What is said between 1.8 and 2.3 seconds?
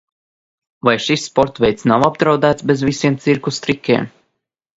nav